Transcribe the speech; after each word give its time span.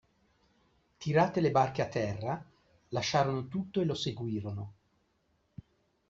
Tirate 0.97 1.37
le 1.41 1.51
barche 1.51 1.83
a 1.83 1.87
terra, 1.87 2.43
lasciarono 2.89 3.47
tutto 3.47 3.81
e 3.81 3.85
lo 3.85 3.93
seguirono. 3.93 4.73